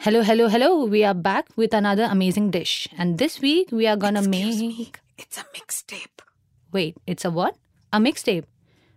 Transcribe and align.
Hello, 0.00 0.22
hello, 0.22 0.48
hello. 0.48 0.84
We 0.86 1.04
are 1.04 1.14
back 1.14 1.46
with 1.56 1.74
another 1.74 2.08
amazing 2.10 2.50
dish. 2.50 2.88
And 2.96 3.18
this 3.18 3.40
week 3.40 3.68
we 3.70 3.86
are 3.86 3.96
gonna 3.96 4.20
Excuse 4.20 4.60
make. 4.60 4.78
me, 4.78 4.92
It's 5.18 5.38
a 5.38 5.44
mixtape. 5.56 6.20
Wait, 6.72 6.96
it's 7.06 7.24
a 7.24 7.30
what? 7.30 7.56
A 7.92 7.98
mixtape. 7.98 8.44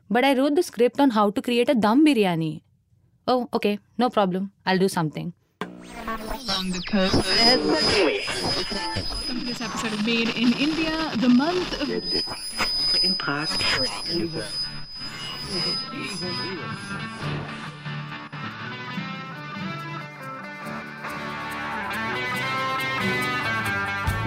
But 0.09 0.23
I 0.23 0.33
wrote 0.37 0.55
the 0.55 0.63
script 0.63 0.99
on 0.99 1.11
how 1.11 1.29
to 1.31 1.41
create 1.41 1.69
a 1.69 1.75
dum 1.75 2.05
biryani. 2.05 2.61
Oh, 3.27 3.49
okay, 3.53 3.79
no 3.97 4.09
problem. 4.09 4.51
I'll 4.65 4.77
do 4.77 4.89
something. 4.89 5.33
along 5.61 6.71
the 6.71 6.81
coast. 6.89 7.15
Welcome 7.15 9.39
to 9.39 9.45
this 9.45 9.61
episode 9.61 9.93
of 9.93 10.05
Maed 10.05 10.29
in 10.35 10.53
India, 10.53 11.11
the 11.17 11.29
month 11.29 11.81
of 11.81 13.03
In 13.03 13.15
Prag. 13.15 13.49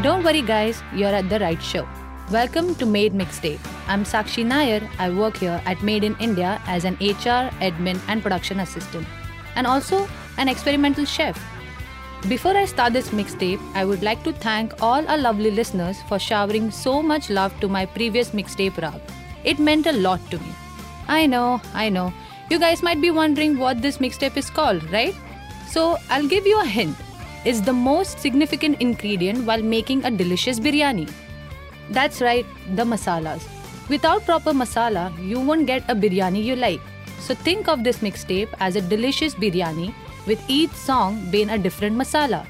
Don't 0.06 0.22
worry, 0.22 0.40
guys, 0.40 0.84
you're 0.94 1.12
at 1.18 1.28
the 1.28 1.40
right 1.40 1.60
show. 1.60 1.84
Welcome 2.30 2.76
to 2.76 2.86
Maed 2.86 3.12
Mixtape. 3.12 3.58
I'm 3.88 4.04
Sakshi 4.04 4.46
Nair. 4.46 4.88
I 5.00 5.10
work 5.10 5.38
here 5.38 5.60
at 5.66 5.82
Maed 5.82 6.04
in 6.04 6.14
India 6.20 6.62
as 6.68 6.84
an 6.84 6.94
HR, 7.00 7.50
admin, 7.68 7.98
and 8.06 8.22
production 8.22 8.60
assistant, 8.60 9.04
and 9.56 9.66
also 9.66 10.08
an 10.38 10.46
experimental 10.46 11.04
chef. 11.04 11.36
Before 12.28 12.56
I 12.56 12.66
start 12.66 12.92
this 12.92 13.08
mixtape, 13.10 13.58
I 13.74 13.84
would 13.84 14.04
like 14.04 14.22
to 14.22 14.32
thank 14.32 14.80
all 14.80 15.04
our 15.08 15.18
lovely 15.18 15.50
listeners 15.50 16.00
for 16.08 16.20
showering 16.20 16.70
so 16.70 17.02
much 17.02 17.28
love 17.28 17.58
to 17.58 17.66
my 17.66 17.84
previous 17.84 18.30
mixtape 18.30 18.80
Rag. 18.80 19.00
It 19.42 19.58
meant 19.58 19.88
a 19.88 19.92
lot 19.92 20.20
to 20.30 20.38
me. 20.38 20.54
I 21.08 21.26
know, 21.26 21.60
I 21.74 21.88
know. 21.88 22.12
You 22.48 22.60
guys 22.60 22.80
might 22.80 23.00
be 23.00 23.10
wondering 23.10 23.58
what 23.58 23.82
this 23.82 23.98
mixtape 23.98 24.36
is 24.36 24.50
called, 24.50 24.88
right? 24.92 25.16
So 25.66 25.96
I'll 26.10 26.28
give 26.28 26.46
you 26.46 26.60
a 26.60 26.64
hint. 26.64 26.96
It's 27.46 27.60
the 27.60 27.72
most 27.72 28.18
significant 28.18 28.80
ingredient 28.80 29.46
while 29.46 29.62
making 29.62 30.04
a 30.04 30.10
delicious 30.10 30.58
biryani. 30.58 31.08
That's 31.90 32.20
right, 32.20 32.44
the 32.74 32.82
masalas. 32.82 33.46
Without 33.88 34.24
proper 34.24 34.50
masala, 34.50 35.04
you 35.24 35.38
won't 35.38 35.66
get 35.66 35.84
a 35.88 35.94
biryani 35.94 36.42
you 36.42 36.56
like. 36.56 36.80
So 37.20 37.36
think 37.36 37.68
of 37.68 37.84
this 37.84 37.98
mixtape 37.98 38.48
as 38.58 38.74
a 38.74 38.80
delicious 38.80 39.36
biryani 39.36 39.94
with 40.26 40.42
each 40.48 40.72
song 40.72 41.30
being 41.30 41.50
a 41.50 41.56
different 41.56 41.96
masala. 41.96 42.44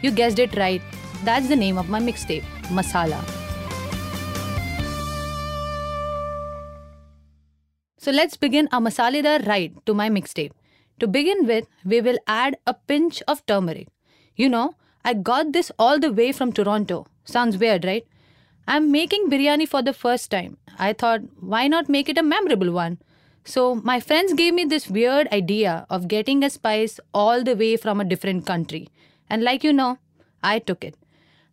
You 0.00 0.12
guessed 0.12 0.38
it 0.38 0.56
right. 0.56 0.80
That's 1.24 1.48
the 1.48 1.56
name 1.56 1.76
of 1.76 1.88
my 1.88 1.98
mixtape, 1.98 2.44
Masala. 2.70 3.18
So 7.98 8.12
let's 8.12 8.36
begin 8.36 8.68
our 8.70 8.80
masaledar 8.80 9.44
ride 9.48 9.74
to 9.86 9.94
my 9.94 10.08
mixtape. 10.08 10.52
To 11.00 11.08
begin 11.08 11.46
with, 11.46 11.66
we 11.84 12.00
will 12.00 12.18
add 12.28 12.58
a 12.64 12.74
pinch 12.74 13.22
of 13.26 13.44
turmeric. 13.46 13.88
You 14.36 14.48
know, 14.50 14.74
I 15.04 15.14
got 15.14 15.52
this 15.52 15.72
all 15.78 15.98
the 15.98 16.12
way 16.12 16.30
from 16.32 16.52
Toronto. 16.52 17.06
Sounds 17.24 17.56
weird, 17.56 17.84
right? 17.84 18.06
I'm 18.68 18.92
making 18.92 19.30
biryani 19.30 19.68
for 19.68 19.82
the 19.82 19.92
first 19.92 20.30
time. 20.30 20.58
I 20.78 20.92
thought, 20.92 21.20
why 21.40 21.68
not 21.68 21.88
make 21.88 22.08
it 22.08 22.18
a 22.18 22.22
memorable 22.22 22.72
one? 22.72 22.98
So, 23.44 23.76
my 23.76 24.00
friends 24.00 24.32
gave 24.34 24.54
me 24.54 24.64
this 24.64 24.90
weird 24.90 25.28
idea 25.32 25.86
of 25.88 26.08
getting 26.08 26.42
a 26.42 26.50
spice 26.50 26.98
all 27.14 27.44
the 27.44 27.54
way 27.54 27.76
from 27.76 28.00
a 28.00 28.04
different 28.04 28.44
country. 28.44 28.88
And 29.30 29.42
like 29.42 29.62
you 29.62 29.72
know, 29.72 29.98
I 30.42 30.58
took 30.58 30.84
it. 30.84 30.96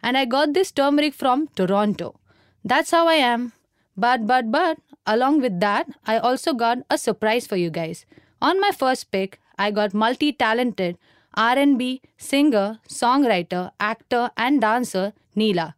And 0.01 0.17
I 0.17 0.25
got 0.25 0.53
this 0.53 0.71
turmeric 0.71 1.13
from 1.13 1.47
Toronto. 1.55 2.19
That's 2.65 2.91
how 2.91 3.07
I 3.07 3.15
am. 3.15 3.53
But, 3.95 4.25
but, 4.25 4.51
but, 4.51 4.79
along 5.05 5.41
with 5.41 5.59
that, 5.59 5.87
I 6.05 6.17
also 6.17 6.53
got 6.53 6.79
a 6.89 6.97
surprise 6.97 7.45
for 7.45 7.55
you 7.55 7.69
guys. 7.69 8.05
On 8.41 8.59
my 8.59 8.71
first 8.71 9.11
pick, 9.11 9.39
I 9.57 9.69
got 9.69 9.93
multi-talented 9.93 10.97
R&B 11.35 12.01
singer, 12.17 12.79
songwriter, 12.87 13.71
actor, 13.79 14.29
and 14.37 14.61
dancer 14.61 15.13
Neela. 15.35 15.75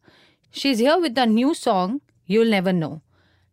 She's 0.50 0.78
here 0.78 0.98
with 1.00 1.16
a 1.18 1.26
new 1.26 1.54
song, 1.54 2.00
You'll 2.26 2.50
Never 2.50 2.72
Know. 2.72 3.02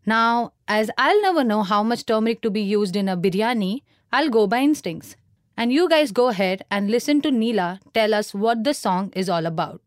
Now, 0.06 0.54
as 0.68 0.90
I'll 0.97 1.22
never 1.22 1.44
know 1.44 1.63
how 1.63 1.84
much 1.84 2.06
turmeric 2.06 2.42
to 2.42 2.50
be 2.50 2.62
used 2.62 2.96
in 2.96 3.08
a 3.08 3.16
biryani, 3.16 3.84
I'll 4.12 4.30
go 4.30 4.47
by 4.47 4.59
instincts. 4.59 5.16
And 5.56 5.72
you 5.72 5.88
guys 5.88 6.12
go 6.12 6.30
ahead 6.30 6.66
and 6.72 6.90
listen 6.90 7.22
to 7.22 7.31
Neela 7.31 7.80
tell 7.94 8.13
us 8.13 8.34
what 8.34 8.63
the 8.63 8.74
song 8.74 9.12
is 9.16 9.30
all 9.30 9.46
about. 9.46 9.81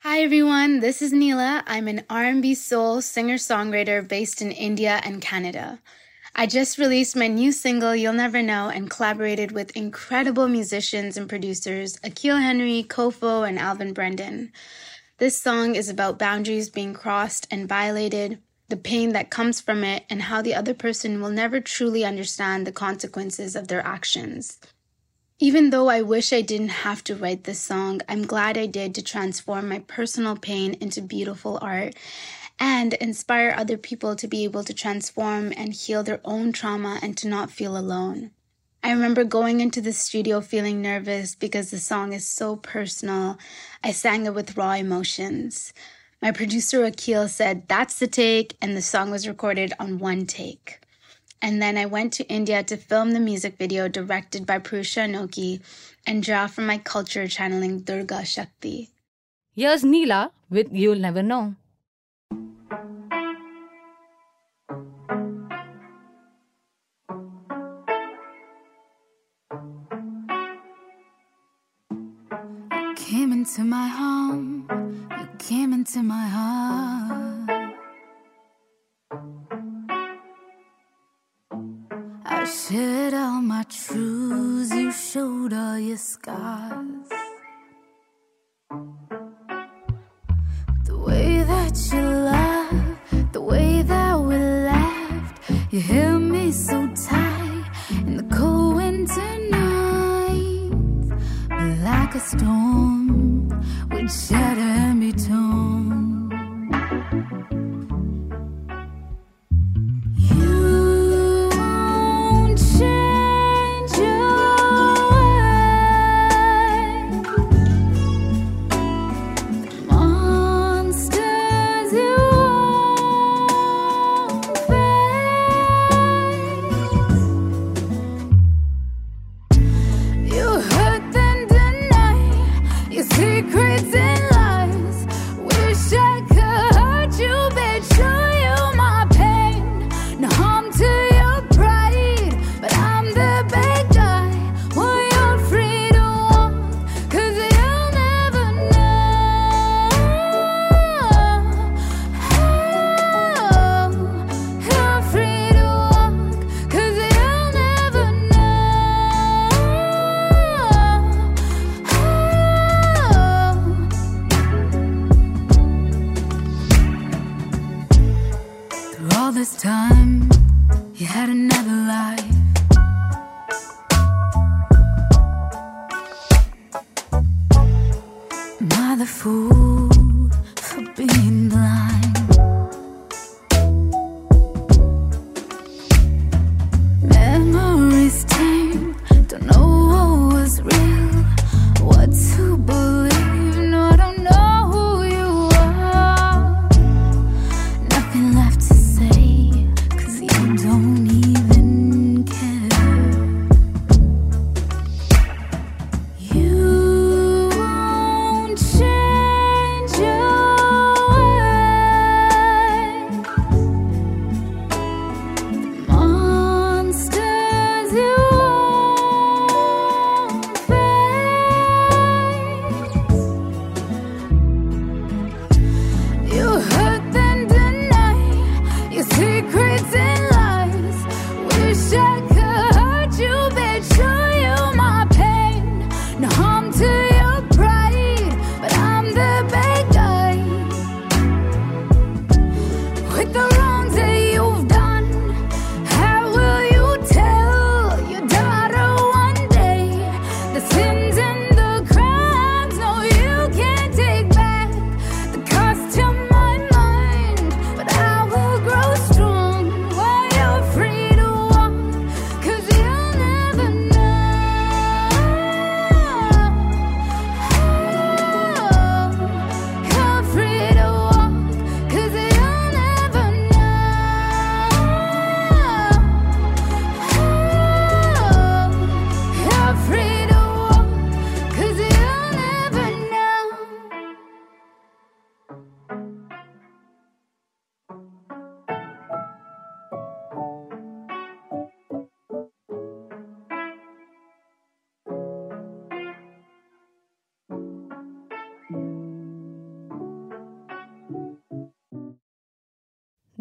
Hi 0.00 0.20
everyone, 0.22 0.80
this 0.80 1.00
is 1.00 1.12
Neela. 1.12 1.62
I'm 1.66 1.86
an 1.86 2.04
R&B 2.10 2.54
soul 2.54 3.00
singer-songwriter 3.00 4.08
based 4.08 4.42
in 4.42 4.50
India 4.50 5.00
and 5.04 5.22
Canada. 5.22 5.80
I 6.34 6.46
just 6.46 6.78
released 6.78 7.14
my 7.14 7.26
new 7.26 7.52
single 7.52 7.94
You'll 7.94 8.14
Never 8.14 8.40
Know 8.40 8.70
and 8.70 8.88
collaborated 8.88 9.52
with 9.52 9.76
incredible 9.76 10.48
musicians 10.48 11.18
and 11.18 11.28
producers 11.28 11.98
Akil 12.02 12.38
Henry, 12.38 12.82
Kofo, 12.88 13.46
and 13.46 13.58
Alvin 13.58 13.92
Brendan. 13.92 14.50
This 15.18 15.36
song 15.36 15.74
is 15.74 15.90
about 15.90 16.18
boundaries 16.18 16.70
being 16.70 16.94
crossed 16.94 17.46
and 17.50 17.68
violated, 17.68 18.38
the 18.70 18.78
pain 18.78 19.12
that 19.12 19.28
comes 19.28 19.60
from 19.60 19.84
it, 19.84 20.04
and 20.08 20.22
how 20.22 20.40
the 20.40 20.54
other 20.54 20.72
person 20.72 21.20
will 21.20 21.30
never 21.30 21.60
truly 21.60 22.02
understand 22.02 22.66
the 22.66 22.72
consequences 22.72 23.54
of 23.54 23.68
their 23.68 23.86
actions. 23.86 24.58
Even 25.38 25.68
though 25.68 25.88
I 25.88 26.00
wish 26.00 26.32
I 26.32 26.40
didn't 26.40 26.68
have 26.68 27.04
to 27.04 27.14
write 27.14 27.44
this 27.44 27.60
song, 27.60 28.00
I'm 28.08 28.22
glad 28.24 28.56
I 28.56 28.66
did 28.66 28.94
to 28.94 29.02
transform 29.02 29.68
my 29.68 29.80
personal 29.80 30.36
pain 30.36 30.74
into 30.80 31.02
beautiful 31.02 31.58
art 31.60 31.94
and 32.62 32.94
inspire 32.94 33.52
other 33.58 33.76
people 33.76 34.14
to 34.14 34.28
be 34.28 34.44
able 34.44 34.62
to 34.62 34.72
transform 34.72 35.52
and 35.56 35.74
heal 35.74 36.04
their 36.04 36.20
own 36.24 36.52
trauma 36.52 37.00
and 37.02 37.16
to 37.16 37.26
not 37.26 37.50
feel 37.50 37.76
alone. 37.76 38.30
I 38.84 38.92
remember 38.92 39.24
going 39.24 39.60
into 39.60 39.80
the 39.80 39.92
studio 39.92 40.40
feeling 40.40 40.80
nervous 40.80 41.34
because 41.34 41.72
the 41.72 41.80
song 41.80 42.12
is 42.12 42.24
so 42.24 42.54
personal. 42.54 43.36
I 43.82 43.90
sang 43.90 44.26
it 44.26 44.34
with 44.34 44.56
raw 44.56 44.74
emotions. 44.74 45.72
My 46.22 46.30
producer 46.30 46.84
Akil 46.84 47.26
said, 47.26 47.66
That's 47.66 47.98
the 47.98 48.06
take, 48.06 48.56
and 48.62 48.76
the 48.76 48.82
song 48.82 49.10
was 49.10 49.26
recorded 49.26 49.72
on 49.80 49.98
one 49.98 50.24
take. 50.26 50.78
And 51.40 51.60
then 51.60 51.76
I 51.76 51.86
went 51.86 52.12
to 52.14 52.28
India 52.28 52.62
to 52.62 52.76
film 52.76 53.10
the 53.10 53.18
music 53.18 53.58
video 53.58 53.88
directed 53.88 54.46
by 54.46 54.60
Purusha 54.60 55.00
Anoki 55.00 55.60
and 56.06 56.22
draw 56.22 56.46
from 56.46 56.66
my 56.66 56.78
culture 56.78 57.26
channeling 57.26 57.80
Durga 57.80 58.24
Shakti. 58.24 58.90
Here's 59.56 59.82
Neela 59.82 60.30
with 60.48 60.68
You'll 60.70 61.00
Never 61.00 61.24
Know. 61.24 61.56
Into 73.52 73.64
my 73.64 73.86
home, 73.86 74.66
you 75.10 75.28
came 75.38 75.74
into 75.74 76.02
my 76.02 76.26
heart. 76.26 77.74
I 82.24 82.44
shared 82.46 83.12
all 83.12 83.42
my 83.42 83.64
truths, 83.64 84.72
you 84.74 84.90
showed 84.90 85.52
all 85.52 85.78
your 85.78 85.98
scars. 85.98 86.91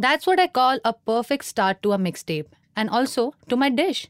That's 0.01 0.25
what 0.25 0.39
I 0.39 0.48
call 0.48 0.80
a 0.83 0.94
perfect 0.94 1.45
start 1.45 1.83
to 1.83 1.92
a 1.92 1.98
mixtape 2.00 2.48
and 2.75 2.89
also 2.89 3.36
to 3.50 3.56
my 3.56 3.69
dish. 3.69 4.07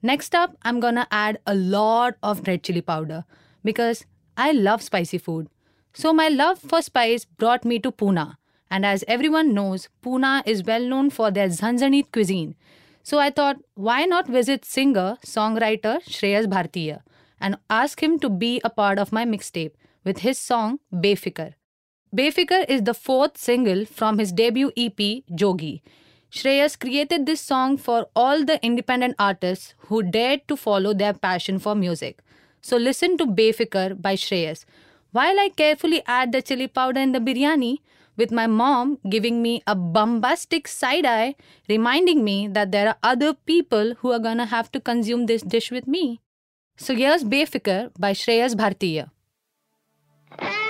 Next 0.00 0.34
up, 0.34 0.56
I'm 0.62 0.80
gonna 0.80 1.06
add 1.10 1.38
a 1.46 1.54
lot 1.54 2.14
of 2.22 2.46
red 2.46 2.62
chili 2.62 2.80
powder 2.80 3.24
because 3.62 4.06
I 4.38 4.52
love 4.52 4.80
spicy 4.80 5.18
food. 5.18 5.48
So, 5.92 6.14
my 6.14 6.28
love 6.28 6.60
for 6.60 6.80
spice 6.80 7.26
brought 7.26 7.66
me 7.66 7.78
to 7.80 7.92
Pune. 7.92 8.36
And 8.70 8.86
as 8.86 9.04
everyone 9.06 9.52
knows, 9.52 9.90
Pune 10.02 10.42
is 10.46 10.64
well 10.64 10.88
known 10.92 11.10
for 11.10 11.30
their 11.30 11.48
Zanjanit 11.48 12.10
cuisine. 12.10 12.54
So, 13.02 13.18
I 13.18 13.28
thought, 13.28 13.58
why 13.74 14.06
not 14.06 14.26
visit 14.26 14.64
singer 14.64 15.18
songwriter 15.26 15.98
Shreyas 16.14 16.46
Bhartiya 16.46 17.02
and 17.38 17.58
ask 17.68 18.02
him 18.02 18.18
to 18.20 18.30
be 18.30 18.62
a 18.64 18.70
part 18.70 18.98
of 18.98 19.12
my 19.12 19.26
mixtape 19.26 19.72
with 20.04 20.20
his 20.20 20.38
song 20.38 20.78
Befikar. 20.90 21.52
Befikar 22.14 22.64
is 22.68 22.82
the 22.82 22.94
fourth 22.94 23.36
single 23.36 23.84
from 23.84 24.18
his 24.18 24.30
debut 24.30 24.70
EP, 24.76 25.24
Jogi. 25.40 25.80
Shreyas 26.30 26.78
created 26.78 27.26
this 27.26 27.40
song 27.40 27.76
for 27.76 28.06
all 28.14 28.44
the 28.44 28.64
independent 28.64 29.16
artists 29.18 29.74
who 29.88 30.00
dared 30.00 30.46
to 30.46 30.56
follow 30.56 30.94
their 30.94 31.12
passion 31.12 31.58
for 31.58 31.74
music. 31.74 32.20
So 32.60 32.76
listen 32.76 33.18
to 33.18 33.26
Befikar 33.26 34.00
by 34.00 34.14
Shreyas. 34.14 34.64
While 35.10 35.40
I 35.40 35.48
carefully 35.56 36.02
add 36.06 36.30
the 36.30 36.40
chili 36.40 36.68
powder 36.68 37.00
in 37.00 37.10
the 37.10 37.18
biryani, 37.18 37.78
with 38.16 38.30
my 38.30 38.46
mom 38.46 38.98
giving 39.08 39.42
me 39.42 39.62
a 39.66 39.74
bombastic 39.74 40.68
side 40.68 41.04
eye, 41.04 41.34
reminding 41.68 42.22
me 42.22 42.46
that 42.46 42.70
there 42.70 42.88
are 42.88 42.96
other 43.02 43.34
people 43.34 43.94
who 43.98 44.12
are 44.12 44.20
gonna 44.20 44.46
have 44.46 44.70
to 44.70 44.78
consume 44.78 45.26
this 45.26 45.42
dish 45.42 45.72
with 45.72 45.88
me. 45.88 46.20
So 46.76 46.94
here's 46.94 47.24
Befikar 47.24 47.90
by 47.98 48.12
Shreyas 48.12 48.54
Bhartiya. 48.54 49.10
Mm. 50.38 50.63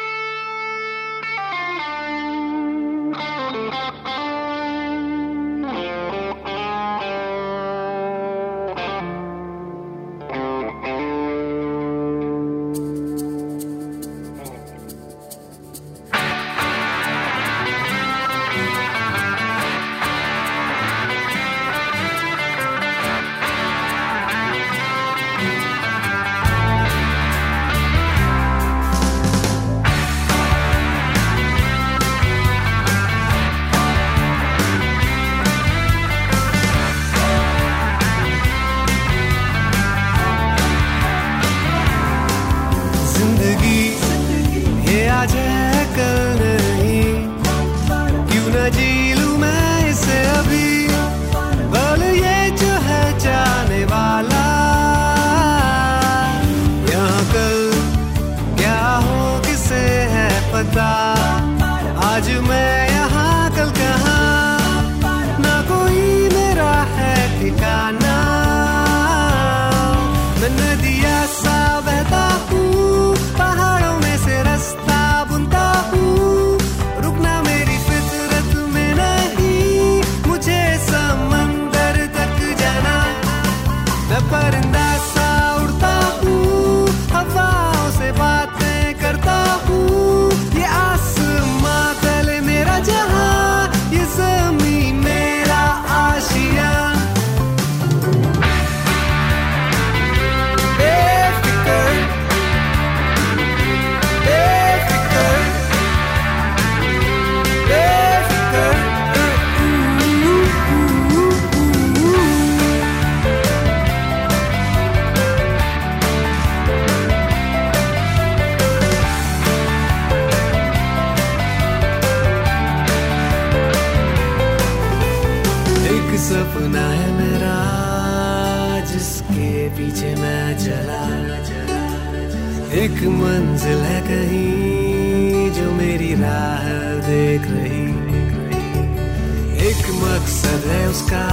उसका 140.94 141.29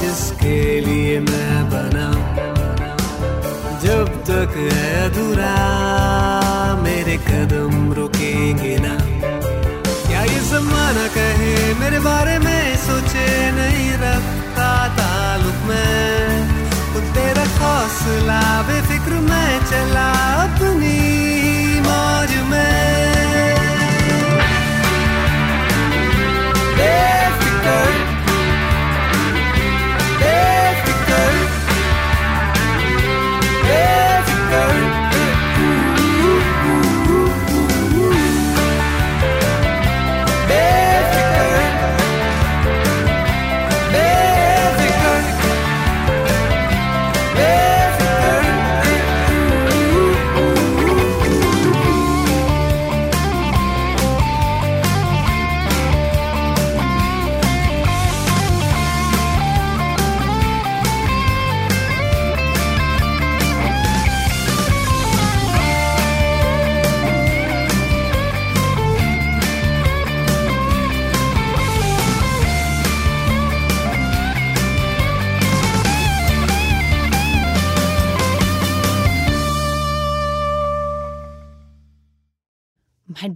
जिसके 0.00 0.58
लिए 0.80 1.18
मैं 1.20 1.58
बना 1.70 2.06
जब 3.84 4.08
तक 4.28 4.56
है 4.56 4.86
अधूरा, 5.02 5.54
मेरे 6.82 7.16
कदम 7.26 7.92
रुकेंगे 7.92 8.76
ना। 8.78 8.94
क्या 10.06 10.22
ये 10.22 10.40
जमाना 10.50 11.06
कहे, 11.16 11.54
मेरे 11.74 11.98
बारे 12.00 12.38
में 12.38 12.76
सोचे 12.86 13.26
नहीं 13.52 13.90
रखता 14.02 14.70
ताल्लुक 14.98 15.60
में। 15.68 16.50
वो 16.94 17.00
तेरा 17.14 17.44
हौसला, 17.58 18.40
बेफिक्र 18.62 19.20
मैं 19.30 19.50
चला 19.66 20.08
अपनी 20.44 21.23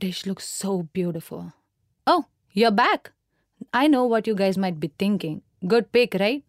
My 0.09 0.11
dish 0.11 0.25
looks 0.25 0.49
so 0.49 0.85
beautiful. 0.95 1.53
Oh, 2.07 2.25
you're 2.53 2.71
back. 2.71 3.11
I 3.75 3.88
know 3.88 4.07
what 4.07 4.27
you 4.27 4.35
guys 4.35 4.57
might 4.57 4.81
be 4.81 4.91
thinking. 4.99 5.43
Good 5.67 5.93
pick, 5.93 6.15
right? 6.19 6.43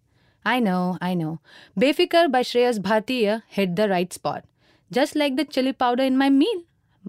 I 0.46 0.62
know, 0.62 0.98
I 1.02 1.14
know. 1.14 1.42
Befikar 1.78 2.32
by 2.32 2.42
Shreyas 2.42 2.80
Bhartiya 2.80 3.42
hit 3.48 3.76
the 3.76 3.90
right 3.90 4.14
spot. 4.14 4.46
Just 4.94 5.18
like 5.18 5.36
the 5.36 5.44
chili 5.44 5.74
powder 5.74 6.04
in 6.04 6.18
my 6.18 6.30
meal. 6.30 6.62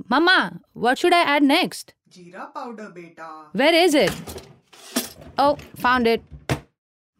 Mama, 0.08 0.60
what 0.72 0.98
should 0.98 1.12
I 1.12 1.20
add 1.20 1.44
next? 1.44 1.94
Jeera 2.10 2.52
powder, 2.52 2.90
beta. 2.92 3.28
Where 3.52 3.72
is 3.72 3.94
it? 3.94 4.10
Oh, 5.38 5.56
found 5.76 6.08
it. 6.08 6.20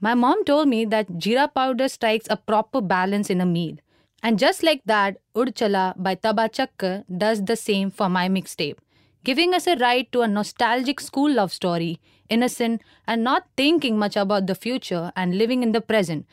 My 0.01 0.15
mom 0.15 0.45
told 0.45 0.67
me 0.67 0.85
that 0.87 1.07
jeera 1.13 1.49
powder 1.55 1.89
strikes 1.89 2.27
a 2.29 2.37
proper 2.37 2.81
balance 2.81 3.31
in 3.31 3.41
a 3.41 3.47
meal. 3.47 3.77
And 4.25 4.41
just 4.41 4.65
like 4.65 4.83
that, 4.87 5.19
Udd 5.37 5.55
Chala 5.55 5.95
by 5.97 6.17
Taba 6.17 6.53
Chake 6.53 7.05
does 7.17 7.45
the 7.45 7.55
same 7.57 7.91
for 7.93 8.09
my 8.09 8.29
mixtape, 8.29 8.79
giving 9.25 9.55
us 9.55 9.67
a 9.67 9.77
ride 9.77 10.11
to 10.13 10.23
a 10.23 10.29
nostalgic 10.29 11.01
school 11.01 11.33
love 11.33 11.53
story, 11.53 12.01
innocent 12.29 12.83
and 13.07 13.23
not 13.23 13.47
thinking 13.57 13.99
much 13.99 14.17
about 14.17 14.47
the 14.47 14.55
future 14.55 15.13
and 15.17 15.37
living 15.37 15.63
in 15.63 15.73
the 15.73 15.81
present. 15.81 16.27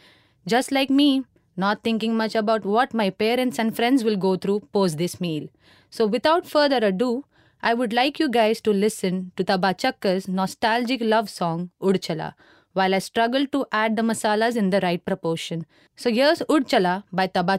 Just 0.46 0.72
like 0.72 0.90
me, 0.90 1.26
not 1.56 1.84
thinking 1.84 2.16
much 2.16 2.36
about 2.36 2.66
what 2.66 2.94
my 2.94 3.10
parents 3.10 3.60
and 3.60 3.76
friends 3.76 4.04
will 4.04 4.16
go 4.16 4.38
through 4.38 4.62
post 4.72 4.98
this 4.98 5.20
meal. 5.20 5.48
So 5.90 6.06
without 6.06 6.46
further 6.46 6.78
ado, 6.78 7.26
I 7.62 7.74
would 7.74 7.92
like 7.92 8.20
you 8.20 8.30
guys 8.30 8.62
to 8.62 8.72
listen 8.72 9.32
to 9.36 9.44
Taba 9.44 9.76
Chake's 9.76 10.28
nostalgic 10.28 11.02
love 11.02 11.30
song 11.30 11.72
Udd 11.82 12.02
Chala 12.02 12.34
while 12.74 12.94
I 12.94 13.00
struggle 13.00 13.48
to 13.48 13.66
add 13.72 13.96
the 13.96 14.04
masalas 14.04 14.56
in 14.56 14.70
the 14.70 14.80
right 14.82 15.04
proportion. 15.04 15.66
So 15.96 16.12
here's 16.12 16.44
Udd 16.48 16.68
Chala 16.68 17.04
by 17.12 17.28
Taba 17.28 17.58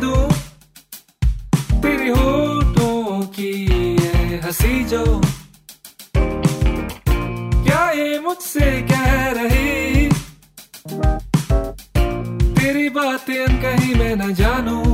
दूँ 0.00 0.24
तेरे 1.82 2.08
होठों 2.10 3.20
की 3.36 3.50
ये 3.94 4.40
हँसी 4.44 4.84
जो। 4.84 5.04
क्या 7.64 7.90
ये 7.90 8.18
मुझसे 8.20 8.70
कह 8.82 9.08
रही? 9.38 10.08
तेरी 12.54 12.88
बातें 12.88 13.46
कहीं 13.62 13.94
मैं 13.94 14.14
न 14.16 14.34
जानूं। 14.34 14.87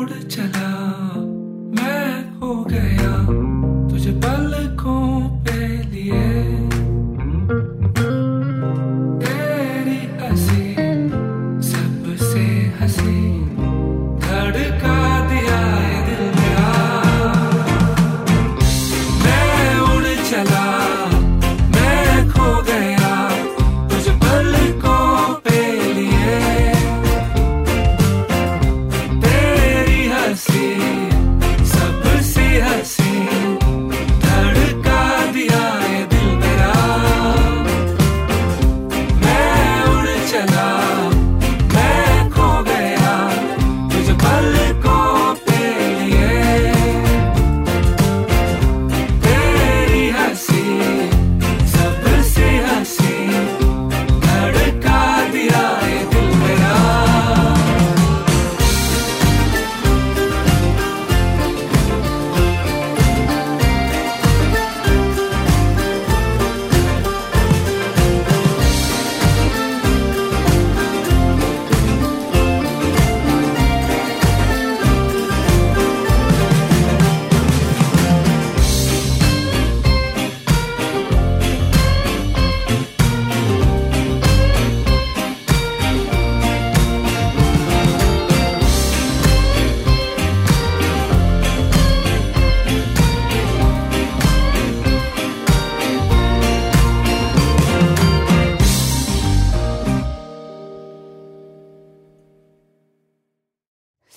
मैं 0.00 0.49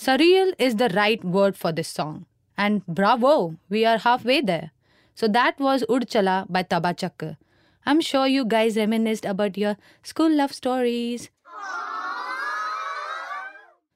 Surreal 0.04 0.52
is 0.60 0.76
the 0.76 0.90
right 0.90 1.24
word 1.24 1.56
for 1.56 1.72
this 1.72 1.88
song. 1.88 2.26
And 2.58 2.86
bravo, 2.86 3.56
we 3.70 3.86
are 3.86 3.98
halfway 3.98 4.42
there. 4.42 4.72
So 5.16 5.30
that 5.30 5.58
was 5.62 5.86
Udd 5.88 6.10
Chala 6.10 6.46
by 6.50 6.64
Taba 6.64 6.92
Chake. 6.94 7.38
I'm 7.86 8.02
sure 8.02 8.28
you 8.28 8.44
guys 8.44 8.76
reminisced 8.76 9.24
about 9.24 9.58
your 9.58 9.78
school 10.04 10.30
love 10.30 10.52
stories. 10.52 11.30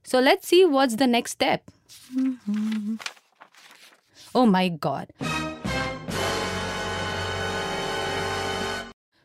So 0.04 0.22
let's 0.22 0.48
see 0.48 0.64
what's 0.64 0.96
the 0.96 1.08
next 1.08 1.32
step. 1.32 1.70
Oh 4.36 4.46
my 4.46 4.70
god. 4.70 5.12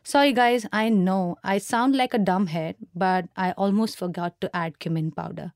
Sorry 0.03 0.33
guys, 0.33 0.65
I 0.73 0.89
know 0.89 1.37
I 1.43 1.59
sound 1.59 1.95
like 1.95 2.13
a 2.13 2.19
dumbhead, 2.19 2.75
but 2.95 3.29
I 3.37 3.51
almost 3.53 3.97
forgot 3.97 4.41
to 4.41 4.53
add 4.55 4.79
cumin 4.79 5.11
powder. 5.11 5.53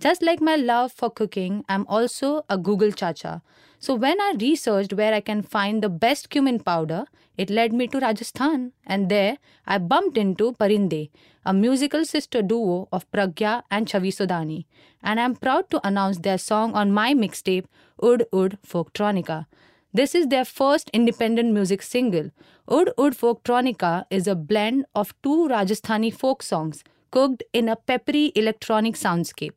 Just 0.00 0.22
like 0.22 0.40
my 0.40 0.56
love 0.56 0.92
for 0.92 1.08
cooking, 1.10 1.64
I'm 1.68 1.86
also 1.86 2.44
a 2.50 2.58
Google 2.58 2.92
chacha. 2.92 3.42
So 3.78 3.94
when 3.94 4.20
I 4.20 4.34
researched 4.40 4.92
where 4.92 5.14
I 5.14 5.20
can 5.20 5.42
find 5.42 5.82
the 5.82 5.88
best 5.88 6.30
cumin 6.30 6.58
powder, 6.58 7.04
it 7.36 7.50
led 7.50 7.72
me 7.72 7.86
to 7.88 8.00
Rajasthan. 8.00 8.72
And 8.86 9.08
there 9.08 9.38
I 9.66 9.78
bumped 9.78 10.16
into 10.16 10.52
Parindey, 10.52 11.10
a 11.44 11.52
musical 11.52 12.04
sister 12.04 12.42
duo 12.42 12.88
of 12.92 13.10
Pragya 13.12 13.62
and 13.70 13.86
Chavi 13.86 14.08
Sudani. 14.08 14.66
And 15.02 15.20
I'm 15.20 15.36
proud 15.36 15.70
to 15.70 15.86
announce 15.86 16.18
their 16.18 16.38
song 16.38 16.74
on 16.74 16.92
my 16.92 17.14
mixtape, 17.14 17.66
Ud 18.02 18.24
Ud 18.32 18.58
Folktronica. 18.66 19.46
This 19.92 20.14
is 20.14 20.26
their 20.26 20.44
first 20.44 20.90
independent 20.92 21.52
music 21.52 21.82
single. 21.82 22.30
Ud 22.68 22.90
Ud 22.98 23.16
Folktronica 23.16 24.04
is 24.10 24.26
a 24.26 24.34
blend 24.34 24.86
of 24.94 25.14
two 25.22 25.48
Rajasthani 25.48 26.12
folk 26.12 26.42
songs 26.42 26.82
cooked 27.10 27.44
in 27.52 27.68
a 27.68 27.76
peppery 27.76 28.32
electronic 28.34 28.94
soundscape. 28.94 29.54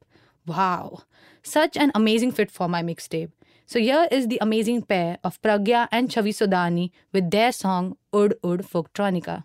Wow, 0.47 1.01
such 1.43 1.75
an 1.75 1.91
amazing 1.93 2.31
fit 2.31 2.49
for 2.49 2.69
my 2.69 2.81
mixtape. 2.81 3.31
So 3.65 3.79
here 3.79 4.07
is 4.10 4.29
the 4.29 4.38
amazing 4.39 4.83
pair 4.83 5.17
of 5.21 5.41
Pragya 5.41 5.89
and 5.91 6.07
Chavi 6.07 6.29
Sudani 6.29 6.91
with 7.12 7.31
their 7.31 7.51
song 7.51 7.97
Ud 8.13 8.36
Ud 8.41 8.62
Folktronica. 8.63 9.43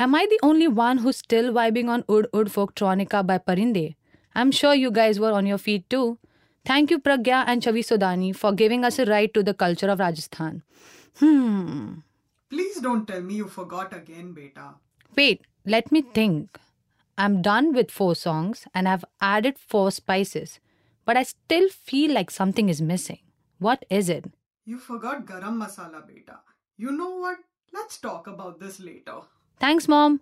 Am 0.00 0.14
I 0.14 0.26
the 0.30 0.38
only 0.44 0.68
one 0.68 0.98
who's 0.98 1.16
still 1.16 1.52
vibing 1.52 1.88
on 1.88 2.04
Ud 2.08 2.28
Ud 2.32 2.48
Folktronica 2.56 3.26
by 3.26 3.36
Parindey? 3.38 3.96
I'm 4.32 4.52
sure 4.52 4.72
you 4.72 4.92
guys 4.92 5.18
were 5.18 5.32
on 5.32 5.44
your 5.44 5.58
feet 5.58 5.90
too. 5.90 6.18
Thank 6.64 6.92
you, 6.92 7.00
Pragya 7.00 7.42
and 7.48 7.60
Chavi 7.60 7.82
Sodani, 7.88 8.34
for 8.36 8.52
giving 8.52 8.84
us 8.84 9.00
a 9.00 9.06
ride 9.06 9.34
to 9.34 9.42
the 9.42 9.54
culture 9.54 9.88
of 9.88 9.98
Rajasthan. 9.98 10.62
Hmm. 11.18 11.94
Please 12.48 12.80
don't 12.80 13.08
tell 13.08 13.22
me 13.22 13.34
you 13.34 13.48
forgot 13.48 13.92
again, 13.92 14.32
beta. 14.34 14.74
Wait, 15.16 15.42
let 15.66 15.90
me 15.90 16.02
think. 16.02 16.60
I'm 17.16 17.42
done 17.42 17.72
with 17.74 17.90
four 17.90 18.14
songs 18.14 18.68
and 18.72 18.88
I've 18.88 19.04
added 19.20 19.58
four 19.58 19.90
spices, 19.90 20.60
but 21.04 21.16
I 21.16 21.24
still 21.24 21.68
feel 21.70 22.12
like 22.14 22.30
something 22.30 22.68
is 22.68 22.80
missing. 22.80 23.18
What 23.58 23.84
is 23.90 24.08
it? 24.08 24.30
You 24.64 24.78
forgot 24.78 25.26
garam 25.26 25.58
masala, 25.64 26.06
beta. 26.06 26.38
You 26.76 26.92
know 26.92 27.16
what? 27.16 27.38
Let's 27.72 27.98
talk 27.98 28.28
about 28.28 28.60
this 28.60 28.78
later. 28.78 29.22
Thanks, 29.60 29.88
Mom. 29.88 30.20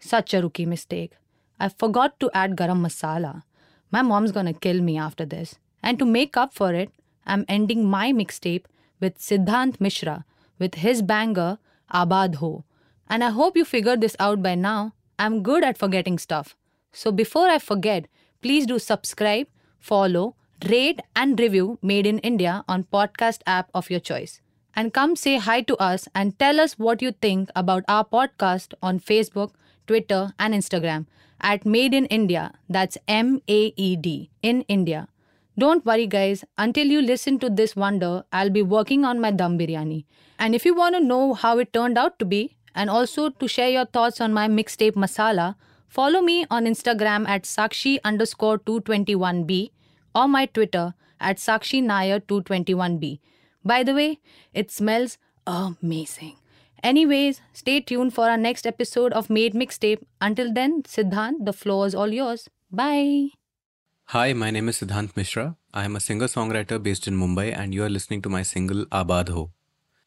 Such 0.00 0.32
a 0.32 0.40
rookie 0.40 0.64
mistake. 0.66 1.12
I 1.60 1.68
forgot 1.68 2.18
to 2.20 2.30
add 2.32 2.56
garam 2.56 2.80
masala. 2.80 3.42
My 3.90 4.02
mom's 4.02 4.32
gonna 4.32 4.54
kill 4.54 4.80
me 4.80 4.96
after 4.96 5.26
this. 5.26 5.58
And 5.82 5.98
to 5.98 6.06
make 6.06 6.36
up 6.36 6.54
for 6.54 6.72
it, 6.72 6.90
I'm 7.26 7.44
ending 7.48 7.84
my 7.84 8.12
mixtape 8.12 8.64
with 9.00 9.18
Siddhant 9.18 9.80
Mishra 9.80 10.24
with 10.58 10.76
his 10.76 11.02
banger 11.02 11.58
Aabaad 11.92 12.36
Ho. 12.36 12.64
And 13.08 13.22
I 13.22 13.30
hope 13.30 13.56
you 13.56 13.64
figured 13.64 14.00
this 14.00 14.16
out 14.18 14.42
by 14.42 14.54
now. 14.54 14.94
I'm 15.18 15.42
good 15.42 15.64
at 15.64 15.78
forgetting 15.78 16.18
stuff. 16.18 16.56
So 16.92 17.12
before 17.12 17.48
I 17.48 17.58
forget, 17.58 18.06
please 18.40 18.66
do 18.66 18.78
subscribe, 18.78 19.46
follow, 19.78 20.36
rate, 20.68 21.00
and 21.14 21.38
review 21.38 21.78
Maed 21.82 22.06
in 22.06 22.18
India 22.20 22.64
on 22.68 22.84
podcast 22.84 23.40
app 23.46 23.70
of 23.74 23.90
your 23.90 24.00
choice. 24.00 24.40
And 24.74 24.94
come 24.94 25.16
say 25.16 25.38
hi 25.38 25.62
to 25.62 25.76
us 25.76 26.08
and 26.14 26.38
tell 26.38 26.60
us 26.60 26.78
what 26.78 27.02
you 27.02 27.12
think 27.12 27.50
about 27.56 27.84
our 27.88 28.04
podcast 28.04 28.74
on 28.82 29.00
Facebook, 29.00 29.52
Twitter, 29.86 30.32
and 30.38 30.54
Instagram 30.54 31.06
at 31.40 31.64
Maed 31.66 31.94
in 31.94 32.06
India. 32.06 32.52
That's 32.68 32.98
M 33.08 33.40
A 33.48 33.72
E 33.76 33.96
D 33.96 34.30
in 34.42 34.62
India. 34.62 35.08
Don't 35.58 35.84
worry, 35.84 36.06
guys. 36.06 36.44
Until 36.56 36.86
you 36.86 37.02
listen 37.02 37.38
to 37.40 37.50
this 37.50 37.74
wonder, 37.74 38.24
I'll 38.32 38.50
be 38.50 38.62
working 38.62 39.04
on 39.04 39.20
my 39.20 39.32
dum 39.32 39.58
biryani. 39.58 40.04
And 40.38 40.54
if 40.54 40.64
you 40.64 40.74
want 40.74 40.94
to 40.94 41.00
know 41.00 41.34
how 41.34 41.58
it 41.58 41.72
turned 41.72 41.98
out 41.98 42.18
to 42.20 42.24
be, 42.24 42.56
and 42.74 42.88
also 42.88 43.28
to 43.28 43.48
share 43.48 43.68
your 43.68 43.86
thoughts 43.86 44.20
on 44.20 44.32
my 44.32 44.46
mixtape 44.46 44.92
masala, 44.92 45.56
follow 45.88 46.20
me 46.20 46.46
on 46.48 46.64
Instagram 46.64 47.26
at 47.26 47.42
Sakshi 47.42 47.98
underscore 48.04 48.58
221B 48.60 49.70
or 50.14 50.28
my 50.28 50.46
Twitter 50.46 50.94
at 51.18 51.38
Sakshi 51.38 51.82
Nair 51.82 52.20
221B. 52.20 53.18
By 53.68 53.82
the 53.82 53.92
way, 53.92 54.20
it 54.54 54.70
smells 54.70 55.18
amazing. 55.46 56.36
Anyways, 56.82 57.42
stay 57.52 57.80
tuned 57.80 58.14
for 58.14 58.30
our 58.30 58.38
next 58.38 58.66
episode 58.66 59.12
of 59.12 59.28
Maed 59.28 59.52
Mixtape. 59.52 60.04
Until 60.22 60.54
then, 60.54 60.84
Siddhant, 60.84 61.44
the 61.44 61.52
floor 61.52 61.86
is 61.86 61.94
all 61.94 62.08
yours. 62.08 62.48
Bye. 62.70 63.28
Hi, 64.14 64.32
my 64.32 64.50
name 64.50 64.70
is 64.70 64.78
Siddhant 64.78 65.14
Mishra. 65.18 65.56
I 65.74 65.84
am 65.84 65.96
a 65.96 66.00
singer 66.00 66.28
songwriter 66.28 66.82
based 66.82 67.06
in 67.06 67.18
Mumbai, 67.18 67.54
and 67.54 67.74
you 67.74 67.84
are 67.84 67.90
listening 67.90 68.22
to 68.22 68.30
my 68.30 68.42
single 68.42 68.86
Aabaad 68.86 69.28
Ho. 69.28 69.50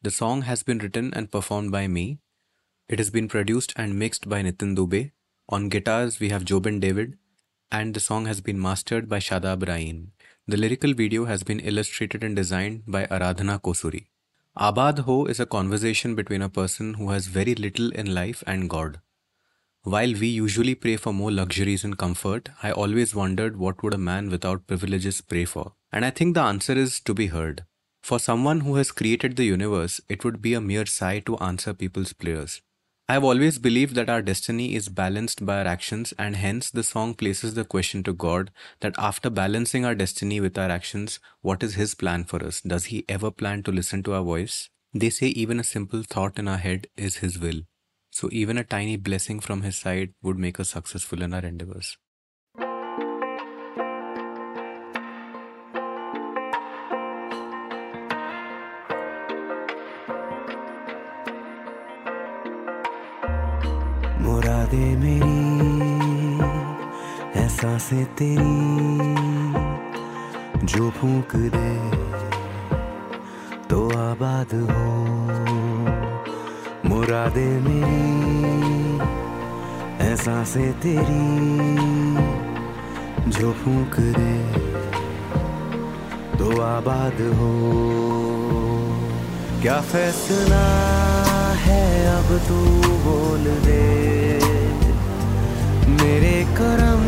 The 0.02 0.10
song 0.10 0.42
has 0.42 0.64
been 0.64 0.78
written 0.78 1.14
and 1.14 1.30
performed 1.30 1.70
by 1.70 1.86
me. 1.86 2.18
It 2.88 2.98
has 2.98 3.10
been 3.10 3.28
produced 3.28 3.74
and 3.76 3.96
mixed 3.96 4.28
by 4.28 4.42
Nitin 4.42 4.74
Dubey. 4.76 5.12
On 5.48 5.68
guitars, 5.68 6.18
we 6.18 6.30
have 6.30 6.44
Jobin 6.44 6.80
David, 6.80 7.16
and 7.70 7.94
the 7.94 8.00
song 8.00 8.26
has 8.26 8.40
been 8.40 8.60
mastered 8.60 9.08
by 9.08 9.20
Shadab 9.20 9.68
Rayeen. 9.70 10.08
The 10.48 10.56
lyrical 10.56 10.92
video 10.92 11.26
has 11.26 11.44
been 11.44 11.60
illustrated 11.60 12.24
and 12.24 12.34
designed 12.34 12.82
by 12.88 13.06
Aradhana 13.06 13.62
Kosuri. 13.62 14.06
Aabaad 14.58 14.98
Ho 15.00 15.26
is 15.26 15.38
a 15.38 15.46
conversation 15.46 16.16
between 16.16 16.42
a 16.42 16.48
person 16.48 16.94
who 16.94 17.10
has 17.10 17.28
very 17.28 17.54
little 17.54 17.92
in 17.92 18.12
life 18.12 18.42
and 18.44 18.68
God. 18.68 19.00
While 19.84 20.14
we 20.14 20.26
usually 20.26 20.74
pray 20.74 20.96
for 20.96 21.12
more 21.12 21.30
luxuries 21.30 21.84
and 21.84 21.96
comfort, 21.96 22.48
I 22.60 22.72
always 22.72 23.14
wondered 23.14 23.56
what 23.56 23.84
would 23.84 23.94
a 23.94 23.98
man 23.98 24.30
without 24.30 24.66
privileges 24.66 25.20
pray 25.20 25.44
for. 25.44 25.74
And 25.92 26.04
I 26.04 26.10
think 26.10 26.34
the 26.34 26.42
answer 26.42 26.72
is 26.72 26.98
to 26.98 27.14
be 27.14 27.28
heard. 27.28 27.64
For 28.02 28.18
someone 28.18 28.62
who 28.62 28.74
has 28.74 28.90
created 28.90 29.36
the 29.36 29.44
universe, 29.44 30.00
it 30.08 30.24
would 30.24 30.42
be 30.42 30.54
a 30.54 30.60
mere 30.60 30.86
sigh 30.86 31.20
to 31.20 31.38
answer 31.38 31.72
people's 31.72 32.12
prayers. 32.12 32.62
I 33.08 33.14
have 33.14 33.24
always 33.24 33.58
believed 33.58 33.94
that 33.96 34.08
our 34.08 34.22
destiny 34.22 34.74
is 34.74 34.88
balanced 34.88 35.44
by 35.44 35.58
our 35.58 35.66
actions, 35.66 36.14
and 36.18 36.36
hence 36.36 36.70
the 36.70 36.82
song 36.82 37.14
places 37.14 37.54
the 37.54 37.64
question 37.64 38.02
to 38.04 38.12
God 38.12 38.50
that 38.80 38.94
after 38.96 39.28
balancing 39.28 39.84
our 39.84 39.94
destiny 39.94 40.40
with 40.40 40.56
our 40.56 40.70
actions, 40.70 41.18
what 41.40 41.62
is 41.62 41.74
His 41.74 41.94
plan 41.94 42.24
for 42.24 42.42
us? 42.44 42.60
Does 42.60 42.86
He 42.86 43.04
ever 43.08 43.30
plan 43.30 43.64
to 43.64 43.72
listen 43.72 44.02
to 44.04 44.14
our 44.14 44.22
voice? 44.22 44.70
They 44.94 45.10
say 45.10 45.28
even 45.28 45.60
a 45.60 45.64
simple 45.64 46.02
thought 46.02 46.38
in 46.38 46.48
our 46.48 46.58
head 46.58 46.86
is 46.96 47.16
His 47.16 47.38
will. 47.38 47.62
So 48.10 48.28
even 48.32 48.56
a 48.56 48.64
tiny 48.64 48.96
blessing 48.96 49.40
from 49.40 49.62
His 49.62 49.76
side 49.76 50.14
would 50.22 50.38
make 50.38 50.60
us 50.60 50.70
successful 50.70 51.22
in 51.22 51.34
our 51.34 51.44
endeavors. 51.44 51.98
मुरादे 64.22 64.96
मेरी 64.96 65.38
ऐसा 67.40 67.68
एहसासें 67.68 68.04
तेरी, 68.04 69.14
जो 70.66 70.90
फूक 70.90 71.36
दे 71.36 71.90
तो 73.70 73.88
आबाद 73.88 74.54
हो। 74.54 74.86
मुरादे 76.88 77.48
मेरी 77.60 78.02
ऐसा 79.96 80.08
एहसासें 80.08 80.72
तेरी, 80.72 81.26
जो 83.30 83.52
फूक 83.52 84.00
दे 84.00 84.36
तो 86.38 86.60
आबाद 86.62 87.20
हो। 87.20 87.52
क्या 89.62 89.80
फैसला 89.80 91.31
है, 91.72 92.06
अब 92.06 92.38
तू 92.48 92.64
बोल 92.98 93.44
दे। 93.44 93.82
मेरे 95.88 96.44
करम 96.54 97.02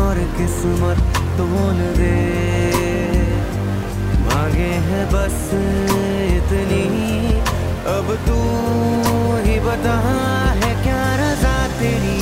और 0.00 0.14
किस्मत 0.14 0.98
तोल 1.38 1.78
दे। 1.96 2.42
मांगे 4.20 4.72
है 4.88 5.04
बस 5.06 5.50
इतनी, 6.36 6.84
अब 7.86 8.14
तू 8.26 8.38
ही 9.46 9.60
बता 9.60 9.96
है 10.54 10.82
क्या 10.82 11.04
रजा 11.14 11.68
तेरी? 11.80 12.20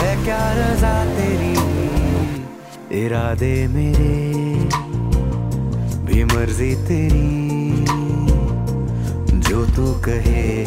है 0.00 0.24
क्या 0.24 0.52
रजा 0.52 1.04
तेरी? 1.04 1.52
इरादे 3.04 3.66
मेरे, 3.66 4.68
भी 6.04 6.24
मर्ज़ी 6.24 6.74
तेरी। 6.74 7.61
जो 9.52 9.64
तू 9.66 9.86
कहे 10.04 10.64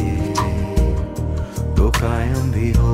तो 1.77 1.89
कायम 1.95 2.51
भी 2.51 2.71
हो। 2.71 2.91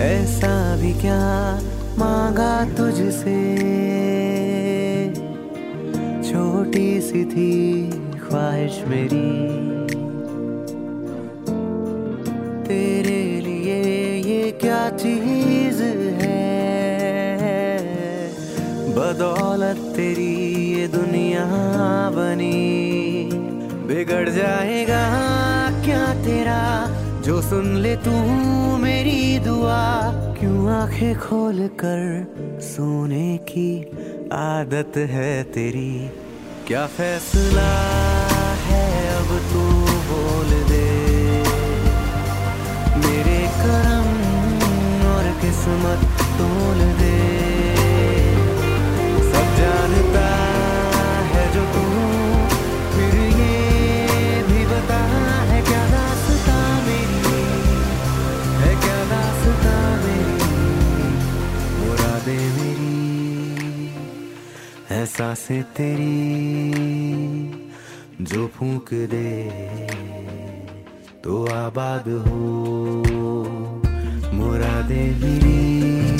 ऐसा 0.00 0.54
भी 0.76 0.92
क्या 1.02 1.20
मांगा 1.98 2.52
तुझसे? 2.74 3.36
छोटी 6.22 7.00
सी 7.00 7.24
थी 7.24 7.52
ख्वाहिश 8.18 8.82
मेरी। 8.88 9.73
बदौलत 19.24 19.76
तेरी 19.76 20.74
ये 20.80 20.88
दुनिया 20.88 21.44
बनी। 22.10 23.30
बिगड़ 23.86 24.28
जाएगा 24.28 25.04
क्या 25.84 26.14
तेरा? 26.14 26.90
जो 27.20 27.42
सुन 27.42 27.76
ले 27.76 27.96
तू 27.96 28.10
मेरी 28.76 29.38
दुआ। 29.38 30.12
क्यों 30.12 30.70
आँखें 30.70 31.18
खोल 31.18 31.70
कर 31.84 32.26
सोने 32.60 33.36
की 33.36 33.82
आदत 34.32 34.96
है 34.96 35.42
तेरी? 35.42 36.10
क्या 36.66 36.86
फैसला 36.86 37.72
है 38.66 39.16
अब 39.16 39.38
तू 39.52 39.64
बोल 40.12 40.62
दे। 40.62 40.90
मेरे 43.06 43.40
करम 43.56 44.10
और 45.08 45.40
किस्मत 45.40 46.08
तोल 46.20 46.78
दे। 46.78 47.23
से 65.06 65.62
तेरी 65.62 66.20
जो 68.20 68.46
फूक 68.46 68.88
दे 68.94 69.50
तो 71.24 71.46
आबाद 71.46 72.08
हो। 72.08 72.40
मुरादे 74.32 75.04
मेरी 75.20 76.13